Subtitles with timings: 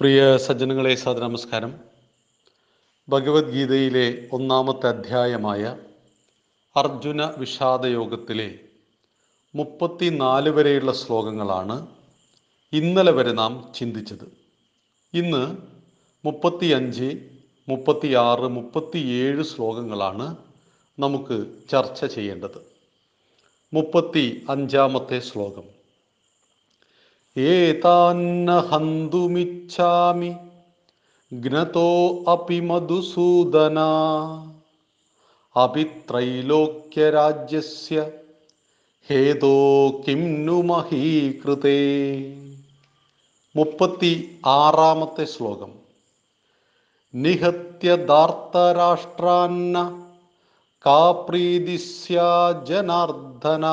[0.00, 1.72] പ്രിയ സജ്ജനങ്ങളെ നമസ്കാരം
[3.08, 5.62] ഭഗവത്ഗീതയിലെ ഒന്നാമത്തെ അധ്യായമായ
[6.76, 8.48] അർജുന വിഷാദയോഗത്തിലെ
[9.54, 11.76] മുപ്പത്തിനാല് വരെയുള്ള ശ്ലോകങ്ങളാണ്
[12.72, 14.26] ഇന്നലെ വരെ നാം ചിന്തിച്ചത്.
[15.14, 15.42] ഇന്ന്
[16.24, 17.10] മുപ്പത്തിയഞ്ച്
[17.68, 20.28] മുപ്പത്തിയാറ് മുപ്പത്തിയേഴ് ശ്ലോകങ്ങളാണ്
[20.98, 21.38] നമുക്ക്
[21.70, 22.60] ചർച്ച ചെയ്യേണ്ടത്.
[23.72, 25.68] മുപ്പത്തി അഞ്ചാമത്തെ ശ്ലോകം.
[27.36, 30.32] ഏതാന്ന ഹന്തുമിച്ഛാമി
[31.32, 31.92] ജ്ഞതോ
[32.32, 33.78] അപി മധുസൂദന
[35.56, 37.96] അപി ത്രൈലോക്യരാജ്യസ്യ
[39.08, 39.56] ഹേതോ
[40.08, 41.80] കിം നു മഹീകൃതേ
[43.54, 44.12] മുപ്പത്തി
[44.46, 45.72] ആറാമത്തെ ശ്ലോകം।
[47.14, 49.78] നിഹത്യ ധാർത്തരാഷ്ട്രാന്ന
[50.84, 52.20] കാ പ്രീതിസ്യ
[52.64, 53.64] ജനാർദ്ദന।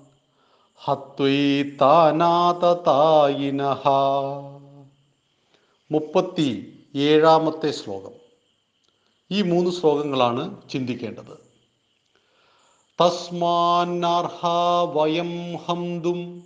[0.84, 3.82] ഹത്വൈതാനാതതായിനഃ
[5.90, 8.10] മുപ്പത്തി ഏഴാമത്തെ ശ്ലോകം.
[9.30, 11.38] ഈ മൂന്ന് ശ്ലോകങ്ങളാണ് ചിന്തിക്കേണ്ടത്.
[13.00, 14.46] തസ്മാന്നർഹ
[14.94, 16.44] വയം ഹന്തും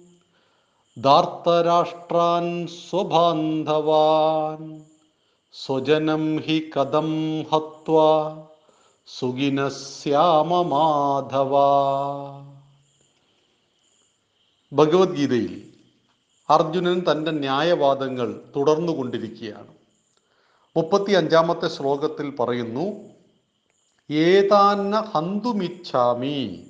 [0.98, 4.84] ധാർത്തരാഷ്ട്രാൻ സ്വബാന്ധവാൻ
[5.53, 8.47] സ്വജനം ഹി കഥം ഹത്വാ.
[9.17, 11.53] സുഖിനശ്യാമ മാധവ
[14.73, 15.73] ഭഗവത്ഗീതയിൽ
[16.50, 19.69] അർജുനൻ തന്റെ ന്യായവാദങ്ങൾ തുടർന്നു കൊണ്ടിരിക്കുകയാണ്.
[20.77, 22.97] മുപ്പത്തി അഞ്ചാമത്തെ ശ്ലോകത്തിൽ പറയുന്നു
[24.11, 26.67] ഏതാന്ന ഹന്തുമിച്ഛാമി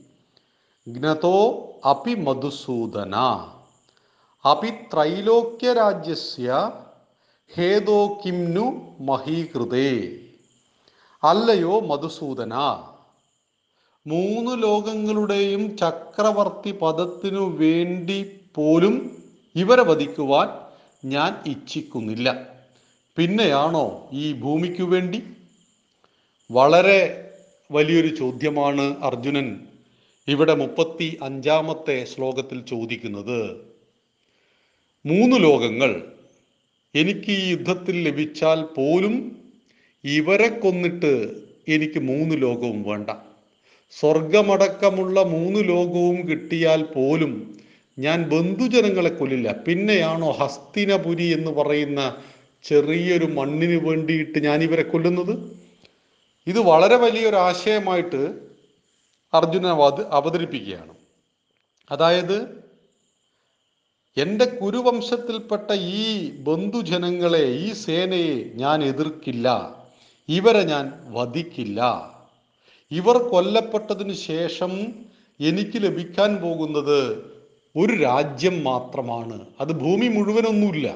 [0.88, 1.58] ജ്ഞതോ
[1.90, 3.16] അപി മധുസൂദന.
[4.50, 6.72] അപി ത്രൈലോക്യരാജ്യസ്യ
[7.54, 10.24] ഹേതോ കിംനു മഹീകൃതേ.
[11.24, 12.54] അല്ലയോ മധുസൂദന?
[14.06, 19.22] മൂന്ന് ലോകങ്ങളുടെയും ചക്രവർത്തി പദത്തിനു വേണ്ടി പോലും
[19.56, 20.48] ഇവരെ വധിക്കുവാൻ
[21.08, 22.46] ഞാൻ ഇച്ഛിക്കുന്നില്ല.
[23.16, 25.22] പിന്നെയാണോ ഈ ഭൂമിക്കു വേണ്ടി?
[26.50, 27.30] വളരെ
[27.70, 29.66] വലിയൊരു ചോദ്യമാണ് അർജുനൻ
[30.28, 33.68] ഇവിടെ മുപ്പത്തി അഞ്ചാമത്തെ ശ്ലോകത്തിൽ ചോദിക്കുന്നത്.
[35.06, 36.12] മൂന്ന് ലോകങ്ങൾ
[36.94, 39.47] എനിക്ക് ഈ യുദ്ധത്തിൽ ലഭിച്ചാൽ പോലും
[40.04, 43.10] ഇവരെ കൊന്നിട്ട് എനിക്ക് മൂന്ന് ലോകവും വേണ്ട.
[43.90, 47.60] സ്വർഗമടക്കമുള്ള മൂന്ന് ലോകവും കിട്ടിയാൽ പോലും
[47.98, 49.52] ഞാൻ ബന്ധുജനങ്ങളെ കൊല്ലില്ല.
[49.52, 52.16] പിന്നെയാണോ ഹസ്തിനപുരി എന്ന് പറയുന്ന
[52.64, 55.56] ചെറിയൊരു മണ്ണിന് വേണ്ടിയിട്ട് ഞാൻ ഇവരെ കൊല്ലുന്നത്?
[56.46, 58.38] ഇത് വളരെ വലിയൊരു ആശയമായിട്ട്
[59.34, 60.94] അർജുനൻ അവത് അവതരിപ്പിക്കുകയാണ്.
[61.90, 62.68] അതായത്
[64.16, 69.77] എന്റെ കുരുവംശത്തിൽപ്പെട്ട ഈ ബന്ധുജനങ്ങളെ ഈ സേനയെ ഞാൻ എതിർക്കില്ല.
[70.28, 72.10] ഇവരെ ഞാൻ വധിക്കില്ല.
[72.92, 74.72] ഇവർ കൊല്ലപ്പെട്ടതിന് ശേഷം
[75.40, 77.22] എനിക്ക് ലഭിക്കാൻ പോകുന്നത്
[77.76, 79.46] ഒരു രാജ്യം മാത്രമാണ്.
[79.60, 80.94] അത് ഭൂമി മുഴുവനൊന്നുമില്ല.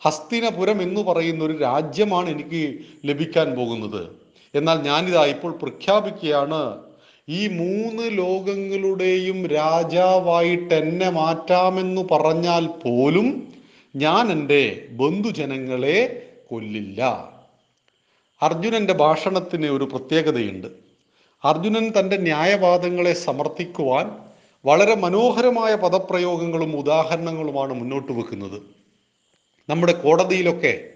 [0.00, 4.10] ഹസ്തിനപുരം എന്ന് പറയുന്ന ഒരു രാജ്യമാണ് എനിക്ക് ലഭിക്കാൻ പോകുന്നത്.
[4.56, 6.78] എന്നാൽ ഞാനിതാ ഇപ്പോൾ പ്രഖ്യാപിക്കുകയാണ്
[7.28, 13.52] ഈ മൂന്ന് ലോകങ്ങളുടെയും രാജാവായിട്ട് എന്നെ മാറ്റാമെന്ന് പറഞ്ഞാൽ പോലും
[13.96, 17.31] ഞാൻ എന്റെ ബന്ധുജനങ്ങളെ കൊല്ലില്ല.
[18.42, 20.66] അർജുനന്റെ ഭാഷണത്തിന് ഒരു പ്രത്യേകതയുണ്ട്.
[21.44, 24.18] അർജുനൻ തന്റെ ന്യായവാദങ്ങളെ സമർത്ഥിക്കുവാൻ
[24.64, 28.62] വളരെ മനോഹരമായ പദപ്രയോഗങ്ങളും ഉദാഹരണങ്ങളുമാണ് മുന്നോട്ട് വെക്കുന്നത്.
[29.68, 30.88] നമ്മുടെ കോടതിയിലൊക്കെ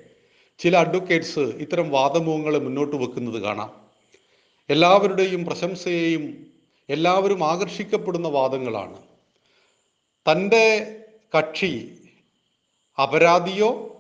[0.59, 3.87] ചില അഡ്വക്കേറ്റ്സ് ഇത്തരം വാദമുഖങ്ങളെ മുന്നോട്ട് വെക്കുന്നത് കാണാം.
[4.71, 6.47] എല്ലാവരുടെയും പ്രശംസയെയും
[6.91, 9.03] എല്ലാവരും ആകർഷിക്കപ്പെടുന്ന വാദങ്ങളാണ്.
[10.31, 10.97] തന്റെ
[11.39, 11.99] കക്ഷി
[13.03, 13.97] അപരാധിയോ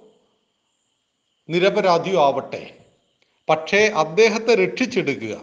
[1.48, 2.85] നിരപരാധിയോ ആവട്ടെ
[3.48, 5.40] പക്ഷേ അദ്ദേഹത്തെ രക്ഷിച്ചെടുക്കുക.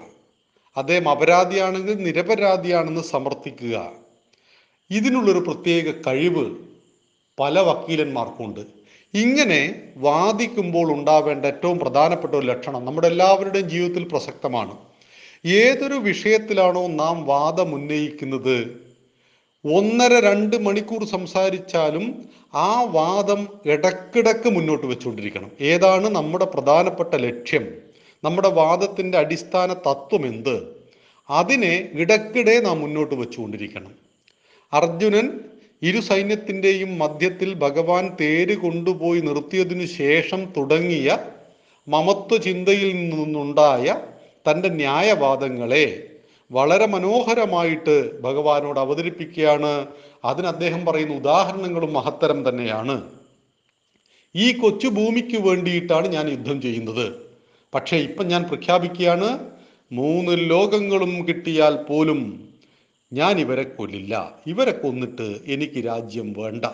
[0.78, 3.92] അദ്ദേഹം അപരാധിയാണെങ്കിൽ നിരപരാധിയാണെന്ന് സമർത്ഥിക്കുക.
[4.90, 6.56] ഇതിനുള്ളൊരു പ്രത്യേക കഴിവ്
[7.40, 8.60] പല വക്കീലന്മാർക്കുണ്ട്.
[9.14, 14.78] ഇങ്ങനെ വാദിക്കുമ്പോൾ ഉണ്ടാവേണ്ട ഏറ്റവും പ്രധാനപ്പെട്ട ഒരു ലക്ഷണം നമ്മുടെ എല്ലാവരുടെയും ജീവിതത്തിൽ പ്രസക്തമാണ്.
[15.46, 18.84] ഏതൊരു വിഷയത്തിലാണോ നാം വാദം ഉന്നയിക്കുന്നത്?
[19.76, 25.52] ഒന്നര രണ്ട് മണിക്കൂർ സംസാരിച്ചാലും ആ വാദം ഇടക്കിടക്ക് മുന്നോട്ട് വെച്ചുകൊണ്ടിരിക്കണം.
[25.62, 27.93] ഏതാണ് നമ്മുടെ പ്രധാനപ്പെട്ട ലക്ഷ്യം?
[28.24, 30.76] നമ്മുടെ വാദത്തിന്റെ അടിസ്ഥാന തത്വം എന്ത്?
[31.30, 33.92] അതിനെ ഇടക്കിടെ നാം മുന്നോട്ട് വെച്ചുകൊണ്ടിരിക്കണം.
[34.74, 35.40] അർജുനൻ
[35.82, 41.18] ഇരു സൈന്യത്തിന്റെയും മധ്യത്തിൽ ഭഗവാൻ തേര് കൊണ്ടുപോയി നിർത്തിയതിനു ശേഷം തുടങ്ങിയ
[41.88, 44.02] മമത്വ ചിന്തയിൽ നിന്നുണ്ടായ
[44.52, 46.10] തന്റെ ന്യായവാദങ്ങളെ
[46.52, 49.88] വളരെ മനോഹരമായിട്ട് ഭഗവാനോട് അവതരിപ്പിക്കുകയാണ്.
[50.26, 53.04] അതിന് അദ്ദേഹം പറയുന്ന ഉദാഹരണങ്ങളും മഹത്തരം തന്നെയാണ്.
[54.36, 57.33] ഈ കൊച്ചു ഭൂമിക്ക് വേണ്ടിയിട്ടാണ് ഞാൻ യുദ്ധം ചെയ്യുന്നത്.
[57.74, 59.52] പക്ഷേ ഇപ്പം ഞാൻ പ്രഖ്യാപിക്കുകയാണ്
[59.92, 62.50] മൂന്ന് ലോകങ്ങളും കിട്ടിയാൽ പോലും
[63.14, 64.36] ഞാൻ ഇവരെ കൊല്ലില്ല.
[64.48, 66.66] ഇവരെ കൊന്നിട്ട് എനിക്ക് രാജ്യം വേണ്ട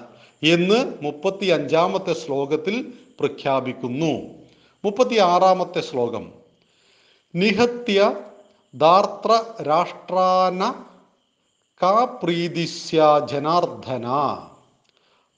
[0.44, 4.40] എന്ന് മുപ്പത്തി അഞ്ചാമത്തെ ശ്ലോകത്തിൽ പ്രഖ്യാപിക്കുന്നു.
[4.86, 6.32] മുപ്പത്തി ആറാമത്തെ ശ്ലോകം.
[7.36, 8.16] നിഹത്യ
[8.76, 10.74] ദാർത്ര രാഷ്ട്രാന
[11.84, 14.06] കാ പ്രീതിസ്യ ജനാർദ്ദന.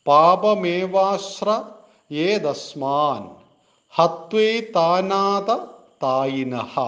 [0.07, 1.63] പാപമേവാശ്ര
[2.11, 3.40] ഏതസ്മാൻ.
[3.91, 5.55] ഹത്വേ താനാത
[6.03, 6.79] തായിനഹ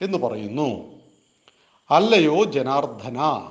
[0.00, 0.70] എന്ന് പറയുന്നു.
[1.90, 3.48] അല്ലയോ ജനാർദ്ദന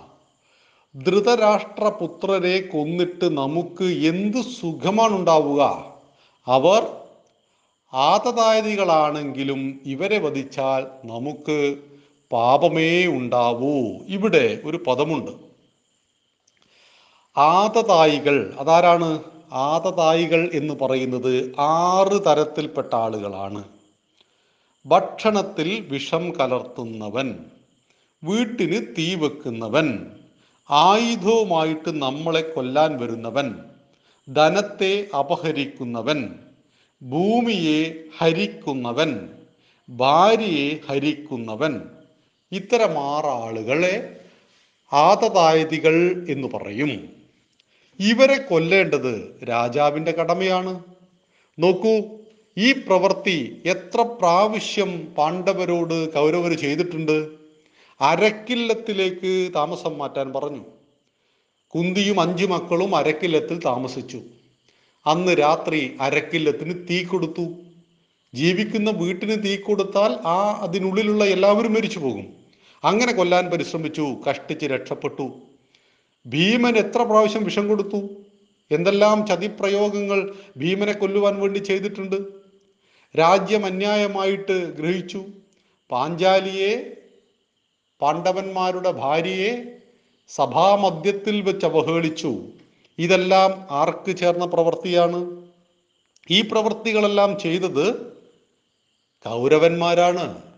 [1.03, 5.61] ധൃതരാഷ്ട്രപുത്രരെ കൊന്നിട്ട് നമുക്ക് എന്ത് സുഖമാണ് ഉണ്ടാവുക
[6.47, 6.97] അവർ
[7.93, 11.77] ആതതായതികളാണെങ്കിലും ഇവരെ വധിച്ചാൽ നമുക്ക്
[12.31, 13.77] പാപമേ ഉണ്ടാവൂ.
[14.07, 15.31] ഇവിടെ ഒരു പദമുണ്ട്.
[17.37, 19.23] ആതതായികൾ അതാരാണ്?
[19.51, 23.63] ആതതായികൾ എന്ന് പറയുന്നത് ആറ് തരത്തിൽപ്പെട്ട ആളുകളാണ്.
[24.85, 27.39] ഭക്ഷണത്തിൽ വിഷം കലർത്തുന്നവൻ
[28.23, 30.11] വീട്ടിന് തീ വെക്കുന്നവൻ
[30.69, 33.55] ആയുധവുമായിട്ട് നമ്മളെ കൊല്ലാൻ വരുന്നവൻ
[34.33, 36.39] ധനത്തെ അപഹരിക്കുന്നവൻ
[37.03, 39.29] ഭൂമിയെ ഹരിക്കുന്നവൻ
[39.89, 41.81] ഭാര്യയെ ഹരിക്കുന്നവൻ.
[42.51, 44.19] ഇത്തരം ആറാളുകളെ
[44.93, 47.20] ആതതായതികൾ എന്ന് പറയും.
[48.07, 49.13] ഇവരെ കൊല്ലേണ്ടത്
[49.49, 50.83] രാജാവിന്റെ കടമയാണ്.
[51.59, 51.93] നോക്കൂ
[52.57, 57.27] ഈ പ്രവൃത്തി എത്ര പ്രാവശ്യം പാണ്ഡവരോട് കൗരവർ ചെയ്തിട്ടുണ്ട്.
[58.01, 60.63] അരക്കില്ലത്തിലേക്ക് താമസം മാറ്റാൻ പറഞ്ഞു.
[61.73, 64.21] കുന്തിയും അഞ്ചു മക്കളും അരക്കില്ലത്തിൽ താമസിച്ചു.
[65.05, 67.45] അന്ന് രാത്രി അരക്കില്ലത്തിന് തീ കൊടുത്തു.
[68.33, 72.27] ജീവിക്കുന്ന വീട്ടിന് തീ കൊടുത്താൽ ആ അതിനുള്ളിലുള്ള എല്ലാവരും മരിച്ചു പോകും
[72.83, 75.50] അങ്ങനെ കൊല്ലാൻ പരിശ്രമിച്ചു കഷ്ടിച്ച് രക്ഷപ്പെട്ടു.
[76.25, 78.09] ഭീമൻ എത്ര പ്രാവശ്യം വിഷം കൊടുത്തു?
[78.71, 82.15] എന്തെല്ലാം ചതിപ്രയോഗങ്ങൾ ഭീമനെ കൊല്ലുവാൻ വേണ്ടി ചെയ്തിട്ടുണ്ട്?
[83.19, 85.25] രാജ്യം അന്യായമായിട്ട് ഗ്രഹിച്ചു.
[85.91, 86.97] പാഞ്ചാലിയെ
[88.01, 89.79] പാണ്ഡവന്മാരുടെ ഭാര്യയെ
[90.27, 92.41] സഭാമധ്യത്തിൽ വെച്ച് അവഹേളിച്ചു.
[92.97, 95.41] ഇതെല്ലാം ആർക്ക് ചേർന്ന പ്രവൃത്തിയാണ്?
[96.31, 98.15] ഈ പ്രവൃത്തികളെല്ലാം ചെയ്തത്
[99.25, 100.50] കൗരവന്മാരാണ്.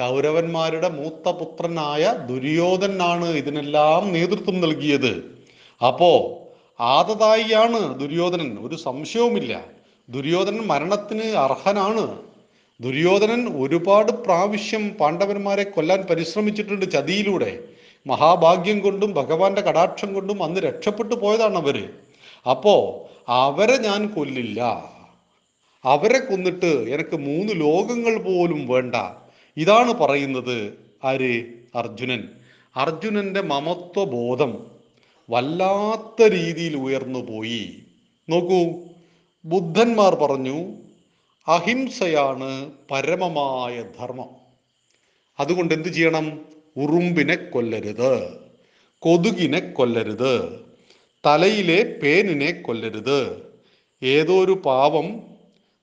[0.00, 5.12] കൗരവന്മാരുടെ മൂത്ത പുത്രനായ ദുര്യോധനാണ് ഇതിനെല്ലാം നേതൃത്വം നൽകിയത്.
[5.86, 6.12] അപ്പോ
[6.80, 8.58] ആദതായിയാണ് ദുര്യോധനൻ.
[8.60, 9.64] ഒരു സംശയവുമില്ല.
[10.08, 12.18] ദുര്യോധനൻ മരണത്തിന് അർഹനാണ്.
[12.80, 17.58] ദുര്യോധനൻ ഒരുപാട് പ്രാവശ്യം പാണ്ഡവന്മാരെ കൊല്ലാൻ പരിശ്രമിച്ചിട്ടുണ്ട് ചതിയിലൂടെ.
[18.06, 21.88] മഹാഭാഗ്യം കൊണ്ടും ഭഗവാന്റെ കടാക്ഷം കൊണ്ടും അന്ന് രക്ഷപ്പെട്ടു പോയതാണ് അവർ.
[22.50, 22.76] അപ്പോ
[23.28, 24.60] അവരെ ഞാൻ കൊല്ലില്ല.
[25.84, 28.94] അവരെ കൊന്നിട്ട് എനിക്ക് മൂന്ന് ലോകങ്ങൾ പോലും വേണ്ട.
[29.56, 31.44] ഇതാണ് പറയുന്നത് ആര്?
[31.74, 32.28] അർജുനൻ.
[32.76, 34.66] അർജുനന്റെ മമത്വബോധം
[35.30, 37.82] വല്ലാത്ത രീതിയിൽ ഉയർന്നു പോയി.
[38.28, 38.82] നോക്കൂ
[39.44, 40.74] ബുദ്ധന്മാർ പറഞ്ഞു
[41.48, 44.28] അഹിംസയാണ് പരമമായ ധർമ്മം.
[45.40, 46.44] അതുകൊണ്ട് എന്ത് ചെയ്യണം?
[46.76, 48.40] ഉറുമ്പിനെ കൊല്ലരുത്
[48.98, 50.60] കൊതുകിനെ കൊല്ലരുത്
[51.26, 53.50] തലയിലെ പേനിനെ കൊല്ലരുത്.
[54.02, 55.22] ഏതോ ഒരു പാവം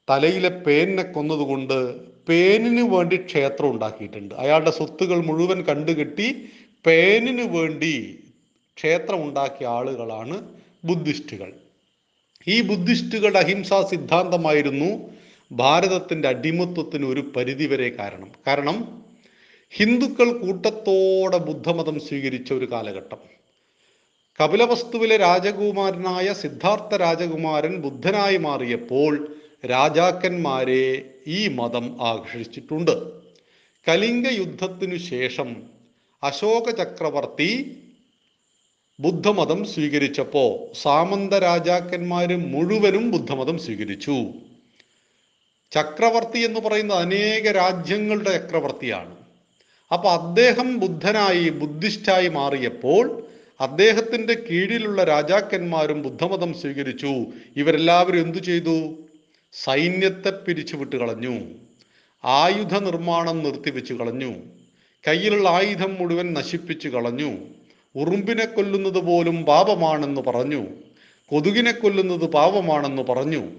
[0.09, 4.35] തലയിലെ പേനിനെ കൊന്നതുകൊണ്ട് പേനിന് വേണ്ടി ക്ഷേത്രം ഉണ്ടാക്കിയിട്ടുണ്ട്.
[4.35, 6.49] അയാളുടെ സ്വത്തുകൾ മുഴുവൻ കണ്ടുകെട്ടി
[6.85, 8.19] പേനിന് വേണ്ടി
[8.77, 10.49] ക്ഷേത്രം ഉണ്ടാക്കിയ ആളുകളാണ്
[10.85, 11.53] ബുദ്ധിസ്റ്റുകൾ.
[12.47, 15.09] ഈ ബുദ്ധിസ്റ്റുകളുടെ അഹിംസാ സിദ്ധാന്തമായിരുന്നു
[15.51, 18.31] ഭാരതത്തിന്റെ അടിമത്വത്തിന് ഒരു പരിധിവരെ കാരണം.
[18.47, 19.03] കാരണം
[19.71, 23.17] ഹിന്ദുക്കൾ കൂട്ടത്തോടെ ബുദ്ധമതം സ്വീകരിച്ച ഒരു കാലഘട്ടം.
[24.43, 33.11] കപിലവസ്തുവിലെ രാജകുമാരനായ സിദ്ധാർത്ഥ രാജകുമാരൻ ബുദ്ധനായി മാറിയപ്പോൾ രാജാക്കന്മാരെ ഈ മതം ആകർഷിച്ചിട്ടുണ്ട്
[33.89, 35.63] കലിംഗ യുദ്ധത്തിനു ശേഷം
[36.23, 37.83] അശോക ചക്രവർത്തി
[38.99, 44.25] ബുദ്ധമതം സ്വീകരിച്ചപ്പോൾ സാമന്ത രാജാക്കന്മാര് മുഴുവനും ബുദ്ധമതം സ്വീകരിച്ചു.
[45.71, 49.15] ചക്രവർത്തി എന്ന് പറയുന്നത് അനേക രാജ്യങ്ങളുടെ ചക്രവർത്തിയാണ്.
[49.93, 53.27] അപ്പൊ അദ്ദേഹം ബുദ്ധനായി ബുദ്ധിസ്റ്റായി മാറിയപ്പോൾ
[53.61, 57.25] അദ്ദേഹത്തിന്റെ കീഴിലുള്ള രാജാക്കന്മാരും ബുദ്ധമതം സ്വീകരിച്ചു.
[57.55, 59.06] ഇവരെല്ലാവരും എന്തു ചെയ്തു?
[59.63, 61.39] സൈന്യത്തെ പിരിച്ചുവിട്ട് കളഞ്ഞു.
[62.25, 64.33] ആയുധ നിർമ്മാണം നിർത്തിവെച്ചു കളഞ്ഞു.
[65.07, 67.37] കയ്യിലുള്ള ആയുധം മുഴുവൻ നശിപ്പിച്ചു കളഞ്ഞു.
[67.95, 70.67] ഉറുമ്പിനെ കൊല്ലുന്നത് പോലും പാപമാണെന്ന് പറഞ്ഞു.
[71.27, 73.51] കൊതുകിനെ കൊല്ലുന്നത് പാപമാണെന്ന് പറഞ്ഞു.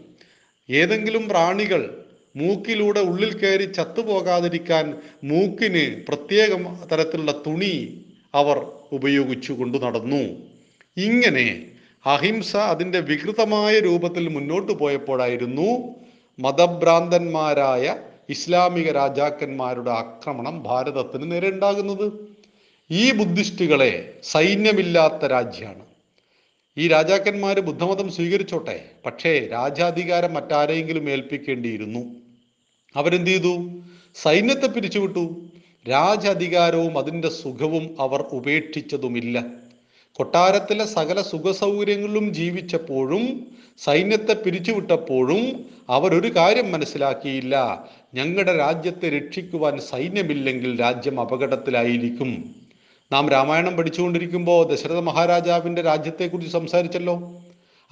[0.71, 2.05] ഏതെങ്കിലും പ്രാണികൾ
[2.37, 6.51] മൂക്കിലൂടെ ഉള്ളിൽ കയറി ചത്തുപോകാതിരിക്കാൻ മൂക്കിന് പ്രത്യേക
[6.87, 8.59] തരത്തിലുള്ള തുണി അവർ
[8.93, 10.23] ഉപയോഗിച്ചു കൊണ്ടു നടന്നു.
[10.97, 11.73] ഇങ്ങനെ
[12.07, 15.95] അഹിംസ അതിന്റെ വികൃതമായ രൂപത്തിൽ മുന്നോട്ട് പോയപ്പോഴായിരുന്നു
[16.39, 17.97] മതഭ്രാന്തന്മാരായ
[18.29, 22.13] ഇസ്ലാമിക രാജാക്കന്മാരുടെ ആക്രമണം ഭാരതത്തിന് നേരെ ഉണ്ടാകുന്നത്.
[22.91, 25.85] ഈ ബുദ്ധിസ്റ്റുകളെ സൈന്യമില്ലാത്ത രാജ്യമാണ്.
[26.79, 32.01] ഈ രാജാക്കന്മാർ ബുദ്ധമതം സ്വീകരിച്ചോട്ടെ പക്ഷേ രാജാധികാരം മറ്റാരെങ്കിലും ഏൽപ്പിക്കേണ്ടിയിരുന്നു.
[32.97, 33.71] അവരെന്ത് ചെയ്തു?
[34.15, 35.43] സൈന്യത്തെ പിരിച്ചുവിട്ടു.
[35.91, 39.68] രാജാധികാരവും അതിന്റെ സുഖവും അവർ ഉപേക്ഷിച്ചതുമില്ല.
[40.19, 43.47] കൊട്ടാരത്തിലെ സകല സുഖസൗകര്യങ്ങളിലും ജീവിച്ചപ്പോഴും
[43.79, 47.85] സൈന്യത്തെ പിരിച്ചുവിട്ടപ്പോഴും അവരൊരു കാര്യം മനസ്സിലാക്കിയില്ല.
[48.15, 52.55] ഞങ്ങളുടെ രാജ്യത്തെ രക്ഷിക്കുവാൻ സൈന്യമില്ലെങ്കിൽ രാജ്യം അപകടത്തിലായിരിക്കും.
[53.13, 57.43] നാം രാമായണം പഠിച്ചുകൊണ്ടിരിക്കുമ്പോൾ ദശരഥ മഹാരാജാവിന്റെ രാജ്യത്തെക്കുറിച്ച് സംസാരിച്ചല്ലോ.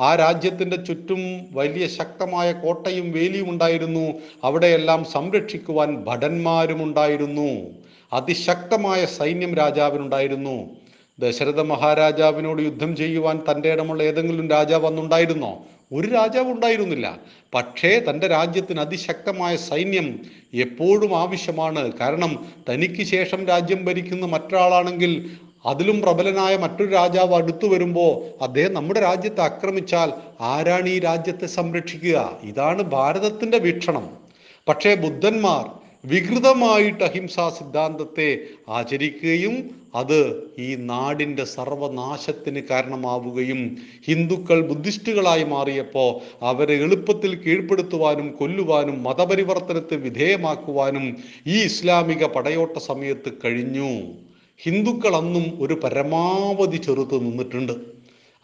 [0.00, 4.12] ആ രാജ്യത്തിന്റെ ചുറ്റും വലിയ ശക്തമായ കോട്ടയും വേലിയും ഉണ്ടായിരുന്നു.
[4.44, 7.66] അവിടെയെല്ലാം സംരക്ഷിക്കുവാൻ ഭടന്മാരും ഉണ്ടായിരുന്നു
[8.12, 10.85] അതിശക്തമായ സൈന്യം രാജാവിനുണ്ടായിരുന്നു.
[11.18, 15.64] ദശരഥ മഹാരാജാവിനോട് യുദ്ധം ചെയ്യുവാൻ തന്റെ ഇടമുള്ള ഏതെങ്കിലും രാജാവ് അന്നുണ്ടായിരുന്നോ?
[15.92, 17.18] ഒരു രാജാവ് ഉണ്ടായിരുന്നില്ല.
[17.54, 20.20] പക്ഷേ തന്റെ രാജ്യത്തിന് അതിശക്തമായ സൈന്യം
[20.54, 21.92] എപ്പോഴും ആവശ്യമാണ്.
[21.98, 25.30] കാരണം തനിക്ക് ശേഷം രാജ്യം ഭരിക്കുന്ന മറ്റൊരാളാണെങ്കിൽ
[25.66, 32.38] അതിലും പ്രബലനായ മറ്റൊരു രാജാവ് അടുത്തു വരുമ്പോൾ അദ്ദേഹം നമ്മുടെ രാജ്യത്തെ ആക്രമിച്ചാൽ ആരാണ് ഈ രാജ്യത്തെ സംരക്ഷിക്കുക?
[32.42, 34.10] ഇതാണ് ഭാരതത്തിന്റെ വീക്ഷണം.
[34.68, 39.54] പക്ഷേ ബുദ്ധന്മാർ വികൃതമായിട്ട് അഹിംസാ സിദ്ധാന്തത്തെ ആചരിക്കുകയും
[39.94, 46.10] അത് ഈ നാടിന്റെ സർവനാശത്തിന് കാരണമാവുകയും ഹിന്ദുക്കൾ ബുദ്ധിസ്റ്റുകളായി മാറിയപ്പോൾ
[46.44, 53.90] അവരെ എളുപ്പത്തിൽ കീഴ്പ്പെടുത്തുവാനും കൊല്ലുവാനും മതപരിവർത്തനത്തെ വിധേയമാക്കുവാനും ഈ ഇസ്ലാമിക പടയോട്ട സമയത്ത് കഴിഞ്ഞു.
[54.58, 57.95] ഹിന്ദുക്കൾ അന്നും ഒരു പരമാവധി ചെറുത്ത് നിന്നിട്ടുണ്ട്.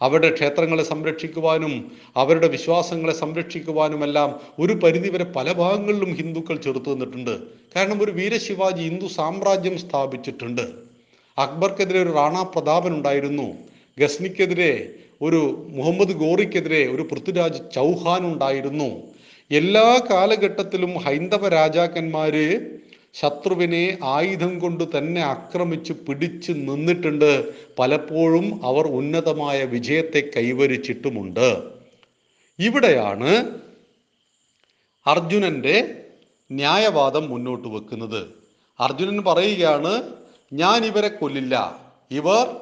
[0.05, 1.73] അവരുടെ ക്ഷേത്രങ്ങളെ സംരക്ഷിക്കുവാനും
[2.17, 4.29] അവരുടെ വിശ്വാസങ്ങളെ സംരക്ഷിക്കുവാനുമെല്ലാം
[4.59, 7.35] ഒരു പരിധിവരെ പല ഭാഗങ്ങളിലും ഹിന്ദുക്കൾ ചെറുത്തു നിന്നിട്ടുണ്ട്.
[7.75, 10.65] കാരണം ഒരു വീരശിവാജി ഹിന്ദു സാമ്രാജ്യം സ്ഥാപിച്ചിട്ടുണ്ട്.
[11.37, 13.47] അക്ബർക്കെതിരെ ഒരു റാണാ പ്രതാപൻ ഉണ്ടായിരുന്നു.
[13.99, 18.89] ഗസ്നിക്കെതിരെ ഒരു മുഹമ്മദ് ഗോറിക്കെതിരെ ഒരു പൃഥ്വിരാജ് ചൗഹാൻ ഉണ്ടായിരുന്നു.
[19.51, 22.45] എല്ലാ കാലഘട്ടത്തിലും ഹൈന്ദവ രാജാക്കന്മാര്
[23.13, 27.53] ശത്രുവിനെ ആയുധം കൊണ്ട് തന്നെ ആക്രമിച്ച് പിടിച്ച് നിന്നിട്ടുണ്ട്.
[27.79, 31.63] പലപ്പോഴും അവർ ഉന്നതമായ വിജയത്തെ കൈവരിച്ചിട്ടുമുണ്ട്.
[32.59, 33.59] ഇവിടെയാണ്
[35.07, 36.05] അർജുനന്റെ
[36.51, 38.27] ന്യായവാദം മുന്നോട്ട് വെക്കുന്നത്.
[38.79, 40.03] അർജുനൻ പറയുകയാണ്
[40.53, 41.79] ഞാൻ ഇവരെ കൊല്ലില്ല.
[42.11, 42.57] ഇവർ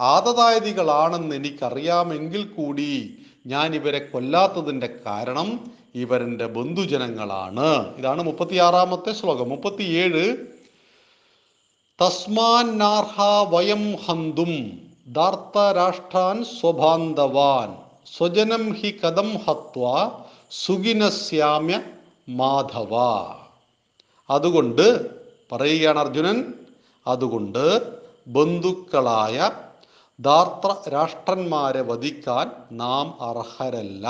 [0.00, 7.96] ആതതായതികളാണെന്ന് എനിക്കറിയാമെങ്കിൽ കൂടി ഞാൻ ഇവരെ കൊല്ലാത്തതിന്റെ കാരണം ഇവരെന്റെ ബന്ധുജനങ്ങളാണ്.
[7.96, 9.48] ഇതാണ് മുപ്പത്തിയാറാമത്തെ ശ്ലോകം.
[9.48, 10.36] മുപ്പത്തിയേഴ്
[12.00, 14.52] തസ്മാന്നാർഹ വയം ഹന്തും
[15.06, 17.76] ദാർത്തരാഷ്ട്രാൻ സ്വഭാന്തവാൻ
[18.16, 20.10] സ്വജനം ഹി കഥം ഹത്വ
[20.50, 21.80] സുഖിനസ്യാമ്യ
[22.28, 22.92] മാധവ.
[24.30, 24.86] അതുകൊണ്ട്
[25.52, 26.54] പറയുകയാണ് അർജുനൻ
[27.06, 27.64] അതുകൊണ്ട്
[28.26, 29.50] ബന്ധുക്കളായ
[30.20, 34.06] ധാർത്ര രാഷ്ട്രന്മാരെ വധിക്കാൻ നാം അർഹരല്ല.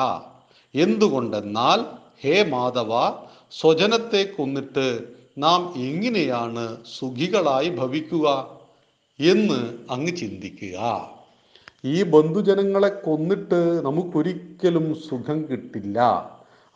[0.74, 1.84] എന്തുകൊണ്ടെന്നാൽ
[2.20, 3.12] ഹേ മാധവ
[3.50, 5.00] സ്വജനത്തെ കൊന്നിട്ട്
[5.38, 8.48] നാം എങ്ങനെയാണ് സുഖികളായി ഭവിക്കുക
[9.20, 11.08] എന്ന് അങ്ങ് ചിന്തിക്കുക.
[11.84, 15.98] ഈ ബന്ധുജനങ്ങളെ കൊന്നിട്ട് നമുക്കൊരിക്കലും സുഖം കിട്ടില്ല.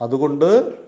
[0.01, 0.79] അതുകൊണ്ട്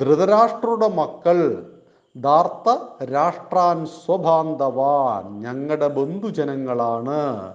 [0.00, 1.68] ധൃതരാഷ്ട്രയുടെ മക്കൾ
[2.16, 7.54] ധാർത്ത രാഷ്ട്രാൻ സ്വഭാന്തവാൻ ഞങ്ങളുടെ ബന്ധുജനങ്ങളാണ്.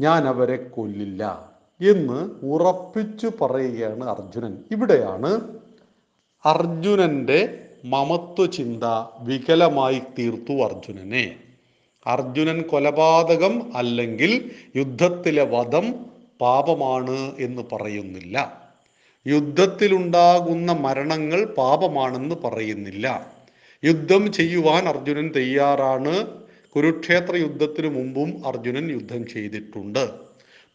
[0.00, 4.58] ഞാൻ അവരെ കൊല്ലില്ല എന്ന് ഉറപ്പിച്ചു പറയുകയാണ് അർജുനൻ.
[4.70, 5.40] ഇവിടെയാണ്
[6.46, 8.84] അർജുനന്റെ മമത്വ ചിന്ത
[9.20, 11.36] വികലമായി തീർത്തു അർജുനനെ.
[12.06, 16.06] അർജുനൻ കൊലപാതകം അല്ലെങ്കിൽ യുദ്ധത്തിലെ വധം
[16.40, 18.66] പാപമാണ് എന്ന് പറയുന്നില്ല.
[19.26, 23.32] യുദ്ധത്തിലുണ്ടാകുന്ന മരണങ്ങൾ പാപമാണെന്ന് പറയുന്നില്ല.
[23.84, 26.45] യുദ്ധം ചെയ്യുവാൻ അർജുനൻ തയ്യാറാണ്
[26.76, 30.10] കുരുക്ഷേത്ര യുദ്ധത്തിനു മുമ്പും അർജുനൻ യുദ്ധം ചെയ്തിട്ടുണ്ട്.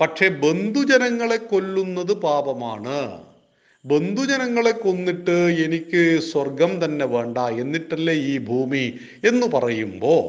[0.01, 3.22] പക്ഷേ ബന്ധുജനങ്ങളെ കൊല്ലുന്നത് പാപമാണ്.
[3.86, 8.93] ബന്ധുജനങ്ങളെ കൊന്നിട്ട് എനിക്ക് സ്വർഗം തന്നെ വേണ്ട എന്നിട്ടല്ലേ ഈ ഭൂമി
[9.27, 10.24] എന്ന് പറയുമ്പോൾ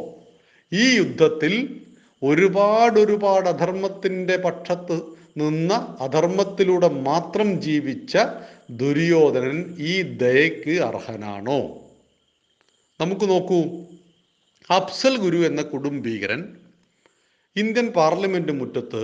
[0.75, 1.81] ഈ യുദ്ധത്തിൽ
[2.23, 5.03] ഒരുപാട് ഒരുപാട് അധർമ്മത്തിന്റെ പക്ഷത്ത്
[5.37, 8.19] നിന്ന അധർമ്മത്തിലൂടെ മാത്രം ജീവിച്ച
[8.71, 11.61] ദുര്യോധനൻ ഈ ദയക്ക് അർഹനാണോ?
[13.01, 13.92] നമുക്ക് നോക്കൂ.
[14.77, 16.41] അഫ്സൽ ഗുരു എന്ന കുടുംബീകരൻ
[17.57, 19.03] ഇന്ത്യൻ പാർലമെന്റ് മുറ്റത്ത്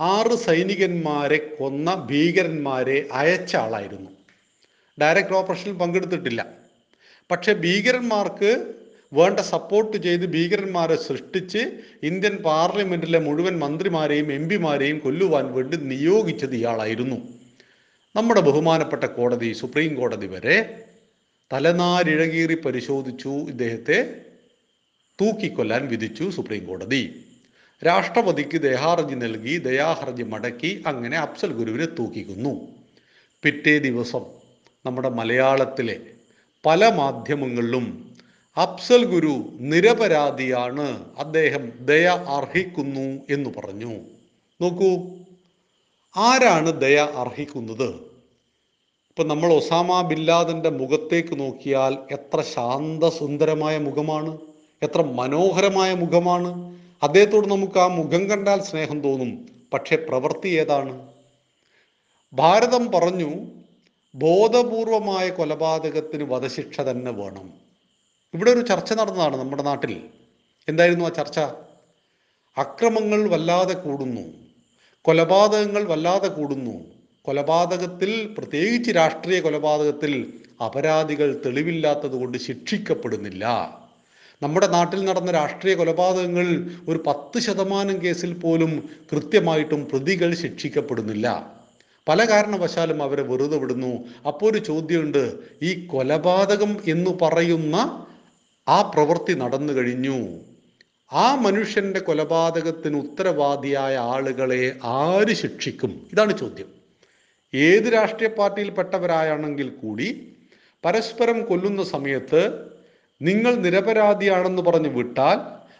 [0.00, 4.10] ആറ് സൈനികന്മാരെ കൊന്ന ഭീകരന്മാരെ അയച്ച ആളായിരുന്നു.
[5.00, 6.46] ഡയറക്റ്റ് ഓപ്പറേഷനിൽ പങ്കെടുത്തിട്ടില്ല.
[7.30, 8.50] പക്ഷേ ഭീകരന്മാർക്ക്
[9.12, 11.58] വേണ്ട സപ്പോർട്ട് ചെയ്ത് ഭീകരന്മാരെ സൃഷ്ടിച്ച്
[12.02, 17.16] ഇന്ത്യൻ പാർലമെന്റിലെ മുഴുവൻ മന്ത്രിമാരെയും എം പിമാരെയും കൊല്ലുവാൻ വേണ്ടി നിയോഗിച്ചത് ഇയാളായിരുന്നു.
[18.16, 20.56] നമ്മുടെ ബഹുമാനപ്പെട്ട കോടതി സുപ്രീം കോടതി വരെ
[21.52, 24.29] തലനാരിഴകീറി പരിശോധിച്ചു ഇദ്ദേഹത്തെ.
[25.20, 27.24] തൂക്കിക്കൊല്ലാൻ വിധിച്ചു സുപ്രീം കോടതി.
[27.86, 32.68] രാഷ്ട്രപതിക്ക് ദയാഹർജി നൽകി ദയാഹർജി മടക്കി അങ്ങനെ അഫ്സൽ ഗുരുവിനെ തൂക്കിക്കുന്നു.
[33.42, 34.20] പിറ്റേ ദിവസം
[34.86, 36.00] നമ്മുടെ മലയാളത്തിലെ
[36.66, 38.10] പല മാധ്യമങ്ങളിലും
[38.56, 43.92] അഫ്സൽ ഗുരു നിരപരാധിയാണ് അദ്ദേഹം ദയ അർഹിക്കുന്നു എന്ന് പറഞ്ഞു.
[44.60, 45.08] നോക്കൂ
[46.16, 47.88] ആരാണ് ദയ അർഹിക്കുന്നത്?
[49.10, 54.49] ഇപ്പം നമ്മൾ ഒസാമ ബില്ലാദിന്റെ മുഖത്തേക്ക് നോക്കിയാൽ എത്ര ശാന്തസുന്ദരമായ മുഖമാണ്.
[54.82, 56.78] എത്ര മനോഹരമായ മുഖമാണ്.
[57.02, 59.48] അദ്ദേഹത്തോട് നമുക്ക് ആ മുഖം കണ്ടാൽ സ്നേഹം തോന്നും.
[59.72, 61.08] പക്ഷെ പ്രവൃത്തി ഏതാണ്?
[62.32, 63.46] ഭാരതം പറഞ്ഞു
[64.14, 67.52] ബോധപൂർവമായ കൊലപാതകത്തിന് വധശിക്ഷ തന്നെ വേണം.
[68.34, 70.02] ഇവിടെ ഒരു ചർച്ച നടന്നതാണ് നമ്മുടെ നാട്ടിൽ.
[70.68, 71.38] എന്തായിരുന്നു ആ ചർച്ച?
[72.58, 74.32] അക്രമങ്ങൾ വല്ലാതെ കൂടുന്നു.
[75.02, 76.84] കൊലപാതകങ്ങൾ വല്ലാതെ കൂടുന്നു.
[77.22, 83.79] കൊലപാതകത്തിൽ പ്രത്യേകിച്ച് രാഷ്ട്രീയ കൊലപാതകത്തിൽ അപരാധികൾ തെളിവില്ലാത്തത് കൊണ്ട് ശിക്ഷിക്കപ്പെടുന്നില്ല.
[84.42, 91.56] നമ്മുടെ നാട്ടിൽ നടന്ന രാഷ്ട്രീയ കൊലപാതകങ്ങളിൽ ഒരു പത്ത് ശതമാനം കേസിൽ പോലും കൃത്യമായിട്ടും പ്രതികൾ ശിക്ഷിക്കപ്പെടുന്നില്ല.
[92.08, 94.04] പല കാരണവശാലും അവരെ വെറുതെ വിടുന്നു.
[94.26, 98.06] അപ്പോൾ ഒരു ചോദ്യമുണ്ട് ഈ കൊലപാതകം എന്ന് പറയുന്ന
[98.68, 100.40] ആ പ്രവൃത്തി നടന്നു കഴിഞ്ഞു.
[101.12, 106.06] ആ മനുഷ്യന്റെ കൊലപാതകത്തിന് ഉത്തരവാദിയായ ആളുകളെ ആര് ശിക്ഷിക്കും?
[106.12, 106.66] ഇതാണ് ചോദ്യം.
[107.54, 110.36] ഏത് രാഷ്ട്രീയ പാർട്ടിയിൽപ്പെട്ടവരായാണെങ്കിൽ കൂടി
[110.84, 112.69] പരസ്പരം കൊല്ലുന്ന സമയത്ത്
[113.20, 115.38] നിങ്ങൾ നിരപരാധിയാണെന്ന് പറഞ്ഞ് വിട്ടാൽ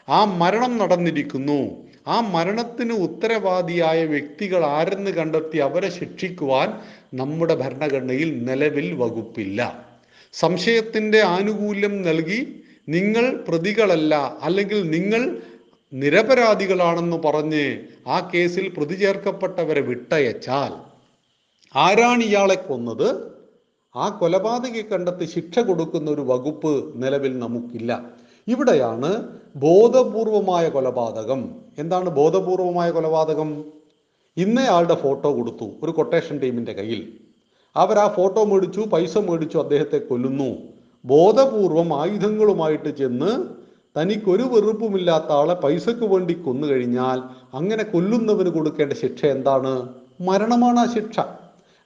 [0.09, 1.61] ആ മരണം നടന്നിരിക്കുന്നു.
[2.07, 6.69] ആ മരണത്തിന് ഉത്തരവാദിയായ വ്യക്തികൾ ആരെന്ന് കണ്ടെത്തി അവരെ ശിക്ഷിക്കുവാൻ
[7.21, 9.61] നമ്മുടെ ഭരണഘടനയിൽ നിലവിൽ വകുപ്പില്ല.
[10.35, 12.41] സംശയത്തിന്റെ ആനുകൂല്യം നൽകി
[12.89, 14.15] നിങ്ങൾ പ്രതികളല്ല
[14.47, 15.23] അല്ലെങ്കിൽ നിങ്ങൾ
[15.93, 17.65] നിരപരാധികളാണെന്ന് പറഞ്ഞ്
[18.09, 20.73] ആ കേസിൽ പ്രതി ചേർക്കപ്പെട്ടവരെ വിട്ടയച്ചാൽ
[21.75, 23.09] ആരാണ് ഇയാളെ കൊന്നത്?
[23.97, 28.05] ആ കൊലപാതകയെ കണ്ടെത്തി ശിക്ഷ കൊടുക്കുന്ന ഒരു വകുപ്പ് നിലവിൽ നമുക്കില്ല.
[28.49, 31.55] ഇവിടെയാണ് ബോധപൂർവമായ കൊലപാതകം.
[31.79, 33.65] എന്താണ് ബോധപൂർവമായ കൊലപാതകം?
[34.37, 37.13] ഇന്നയാളുടെ ഫോട്ടോ കൊടുത്തു ഒരു കൊട്ടേഷൻ ടീമിന്റെ കയ്യിൽ.
[37.77, 40.59] അവർ ആ ഫോട്ടോ മേടിച്ചു പൈസ മേടിച്ചു അദ്ദേഹത്തെ കൊല്ലുന്നു.
[41.05, 43.45] ബോധപൂർവം ആയുധങ്ങളുമായിട്ട് ചെന്ന്
[43.99, 47.23] തനിക്കൊരു വെറുപ്പുമില്ലാത്ത ആളെ പൈസക്ക് വേണ്ടി കൊന്നു കഴിഞ്ഞാൽ
[47.55, 49.89] അങ്ങനെ കൊല്ലുന്നവന് കൊടുക്കേണ്ട ശിക്ഷ എന്താണ്?
[50.21, 51.40] മരണമാണ് ആ ശിക്ഷ.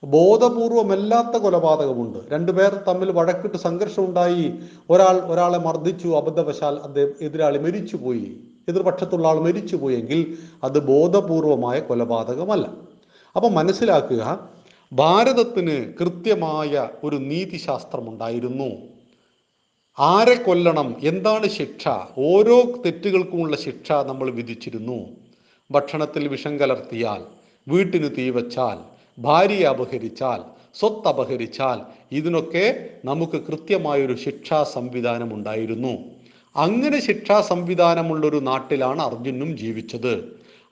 [0.04, 2.18] ബോധപൂർവമല്ലാത്ത കൊലപാതകമുണ്ട്.
[2.28, 4.52] രണ്ടുപേർ തമ്മിൽ വഴക്കിട്ട് സംഘർഷം ഉണ്ടായി
[4.90, 8.37] ഒരാൾ ഒരാളെ മർദ്ദിച്ചു അബദ്ധവശാൽ അദ്ദേഹം എതിരാളി മരിച്ചുപോയി.
[8.68, 12.70] എതിർപക്ഷത്തുള്ള ആൾ മരിച്ചുപോയെങ്കിൽ അത് ബോധപൂർവമായ കൊലപാതകമല്ല.
[13.37, 14.49] അപ്പൊ മനസ്സിലാക്കുക
[14.92, 18.70] ഭാരതത്തിന് കൃത്യമായ ഒരു നീതിശാസ്ത്രമുണ്ടായിരുന്നു.
[19.98, 21.88] ആരെ കൊല്ലണം എന്താണ് ശിക്ഷ?
[22.18, 25.07] ഓരോ തെറ്റുകൾക്കുമുള്ള ശിക്ഷ നമ്മൾ വിധിച്ചിരുന്നു.
[25.70, 27.22] ഭക്ഷണത്തിൽ വിഷം കലർത്തിയാൽ
[27.68, 30.40] വീട്ടിന് തീവച്ചാൽ ഭാര്യയെ അപഹരിച്ചാൽ
[30.81, 31.81] സ്വത്ത് അപഹരിച്ചാൽ
[32.12, 35.94] ഇതിനൊക്കെ നമുക്ക് കൃത്യമായൊരു ശിക്ഷാ സംവിധാനം ഉണ്ടായിരുന്നു.
[36.57, 40.14] അങ്ങനെ ശിക്ഷാ സംവിധാനമുള്ളൊരു നാട്ടിലാണ് അർജുനും ജീവിച്ചത്.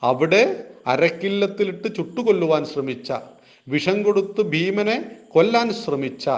[0.02, 3.12] അവിടെ അരക്കില്ലത്തിലിട്ട് ചുട്ടുകൊല്ലുവാൻ ശ്രമിച്ച
[3.68, 4.96] വിഷം കൊടുത്ത് ഭീമനെ
[5.34, 6.30] കൊല്ലാൻ ശ്രമിച്ച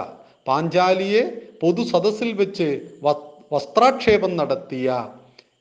[0.47, 1.23] പാഞ്ചാലിയെ
[1.61, 2.67] പൊതു സദസ്സിൽ വെച്ച്
[3.53, 5.07] വസ്ത്രാക്ഷേപം നടത്തിയ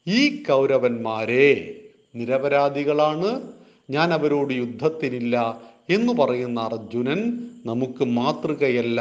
[0.08, 1.48] ഈ കൗരവന്മാരെ
[2.16, 3.42] നിരപരാധികളാണ്.
[3.90, 9.00] ഞാൻ അവരോട് യുദ്ധത്തിനില്ല എന്ന് പറയുന്ന അർജുനൻ നമുക്ക് മാതൃകയല്ല.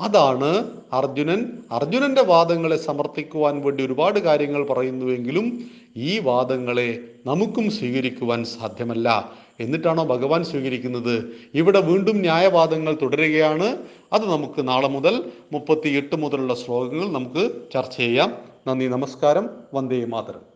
[0.00, 1.46] അതാണ് അർജുനൻ.
[1.70, 9.32] അർജുനന്റെ വാദങ്ങളെ സമർത്ഥിക്കുവാൻ വേണ്ടി ഒരുപാട് കാര്യങ്ങൾ പറയുന്നുവെങ്കിലും ഈ വാദങ്ങളെ നമുക്കും സ്വീകരിക്കുവാൻ സാധ്യമല്ല.
[9.60, 11.36] എന്നിട്ടാണോ ഭഗവാൻ സ്വീകരിക്കുന്നത്?
[11.54, 13.78] ഇവിടെ വീണ്ടും ന്യായവാദങ്ങൾ തുടരുകയാണ്.
[14.12, 18.34] അത് നമുക്ക് നാളെ മുതൽ മുപ്പത്തി എട്ട് മുതലുള്ള ശ്ലോകങ്ങൾ നമുക്ക് ചർച്ച ചെയ്യാം.
[18.66, 19.50] നന്ദി നമസ്കാരം.
[19.74, 20.53] വന്ദേ മാതരം.